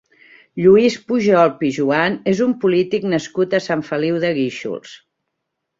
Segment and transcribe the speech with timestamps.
[0.63, 4.99] Lluís Pujol Pijuan és un polític nascut a Sant Feliu de Guíxols.